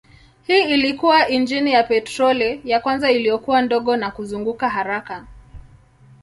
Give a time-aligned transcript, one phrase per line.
[0.47, 5.27] Hii ilikuwa injini ya petroli ya kwanza iliyokuwa ndogo na kuzunguka haraka.